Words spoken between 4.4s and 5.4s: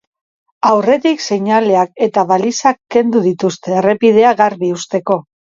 garbi uzteko.